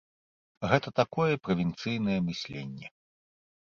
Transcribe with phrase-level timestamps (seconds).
[0.71, 2.87] Гэта такое правінцыйнае мысленне.